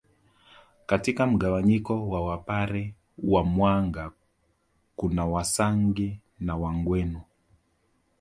[0.85, 4.11] Katika mgawanyiko wa wapare wa mwanga
[4.95, 7.21] kuna Wasangi na Wagweno